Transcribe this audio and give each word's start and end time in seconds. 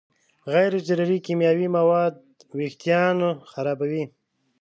غیر 0.53 0.73
ضروري 0.87 1.17
کیمیاوي 1.25 1.67
مواد 1.77 2.13
وېښتيان 2.57 3.17
خرابوي. 3.51 4.03